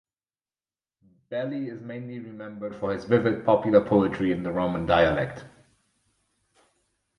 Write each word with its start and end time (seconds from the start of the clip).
Belli 1.29 1.69
is 1.69 1.79
mainly 1.79 2.17
remembered 2.17 2.75
for 2.75 2.91
his 2.91 3.05
vivid 3.05 3.45
popular 3.45 3.85
poetry 3.87 4.31
in 4.31 4.41
the 4.41 4.51
Roman 4.51 4.87
dialect. 4.87 5.45